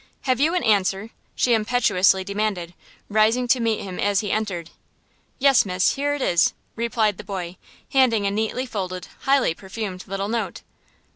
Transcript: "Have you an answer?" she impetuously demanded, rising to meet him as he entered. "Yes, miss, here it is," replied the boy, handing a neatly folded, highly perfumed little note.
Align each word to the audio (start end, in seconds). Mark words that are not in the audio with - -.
"Have 0.21 0.39
you 0.39 0.55
an 0.55 0.63
answer?" 0.63 1.11
she 1.35 1.53
impetuously 1.53 2.23
demanded, 2.23 2.73
rising 3.07 3.47
to 3.49 3.59
meet 3.59 3.83
him 3.83 3.99
as 3.99 4.21
he 4.21 4.31
entered. 4.31 4.71
"Yes, 5.37 5.63
miss, 5.63 5.93
here 5.93 6.15
it 6.15 6.23
is," 6.23 6.53
replied 6.75 7.17
the 7.19 7.23
boy, 7.23 7.55
handing 7.91 8.25
a 8.25 8.31
neatly 8.31 8.65
folded, 8.65 9.07
highly 9.25 9.53
perfumed 9.53 10.05
little 10.07 10.27
note. 10.27 10.63